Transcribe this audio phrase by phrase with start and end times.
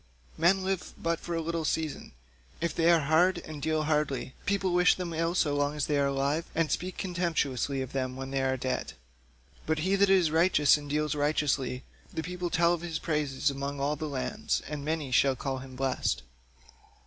[0.35, 2.13] Men live but for a little season;
[2.59, 5.99] if they are hard, and deal hardly, people wish them ill so long as they
[5.99, 8.93] are alive, and speak contemptuously of them when they are dead,
[9.67, 13.79] but he that is righteous and deals righteously, the people tell of his praise among
[13.79, 16.23] all lands, and many shall call him blessed."